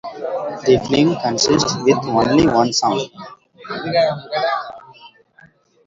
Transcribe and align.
The 0.63 0.83
film 0.89 1.15
consist 1.21 1.79
with 1.85 1.99
only 2.07 2.47
one 2.47 2.73
song. 2.73 3.07